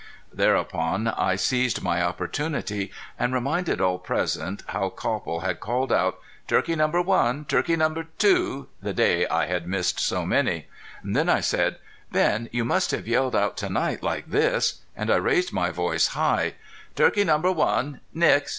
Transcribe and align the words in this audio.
Thereupon 0.33 1.09
I 1.09 1.35
seized 1.35 1.83
my 1.83 2.01
opportunity 2.01 2.91
and 3.19 3.31
reminded 3.35 3.79
all 3.79 3.99
present 3.99 4.63
how 4.69 4.89
Copple 4.89 5.41
had 5.41 5.59
called 5.59 5.93
out: 5.93 6.17
"Turkey 6.47 6.75
number 6.75 6.99
one! 7.03 7.45
Turkey 7.45 7.75
number 7.75 8.07
two!" 8.17 8.67
the 8.81 8.95
day 8.95 9.27
I 9.27 9.45
had 9.45 9.67
missed 9.67 9.99
so 9.99 10.25
many. 10.25 10.65
Then 11.03 11.29
I 11.29 11.39
said: 11.41 11.75
"Ben, 12.11 12.49
you 12.51 12.65
must 12.65 12.89
have 12.89 13.07
yelled 13.07 13.35
out 13.35 13.55
to 13.57 13.69
night 13.69 14.01
like 14.01 14.31
this." 14.31 14.79
And 14.97 15.11
I 15.11 15.17
raised 15.17 15.53
my 15.53 15.69
voice 15.69 16.07
high. 16.17 16.55
"Turkey 16.95 17.23
number 17.23 17.51
one 17.51 17.99
Nix!... 18.11 18.49